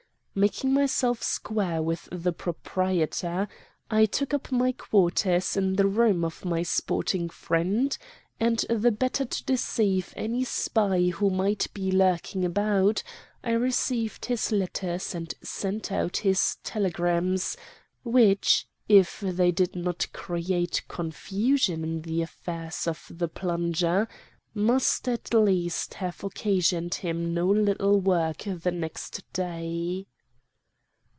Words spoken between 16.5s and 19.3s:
telegrams, which, if